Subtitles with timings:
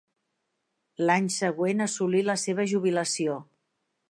[1.09, 3.41] L'any següent assolí la seva jubilació.